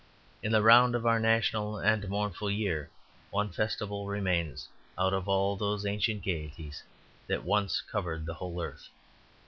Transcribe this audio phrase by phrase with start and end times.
[0.41, 2.89] In the round of our rational and mournful year
[3.29, 6.81] one festival remains out of all those ancient gaieties
[7.27, 8.89] that once covered the whole earth.